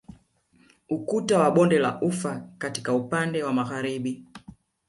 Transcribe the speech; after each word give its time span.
Ukuta 0.89 1.39
wa 1.39 1.51
bonde 1.51 1.79
la 1.79 2.01
ufa 2.01 2.49
katika 2.57 2.93
upande 2.93 3.43
wa 3.43 3.53
Magharibi 3.53 4.25